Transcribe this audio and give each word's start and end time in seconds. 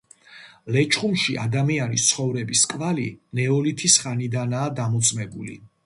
ლეჩხუმში 0.75 1.35
ადამიანის 1.41 2.07
ცხოვრების 2.13 2.65
კვალი 2.73 3.07
ნეოლითის 3.41 4.03
ხანიდანაა 4.07 4.77
დამოწმებული. 4.83 5.61